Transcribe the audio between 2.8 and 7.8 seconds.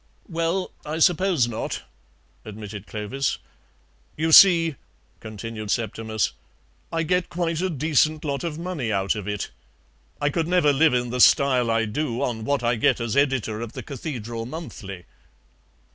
Clovis. "You see," continued Septimus, "I get quite a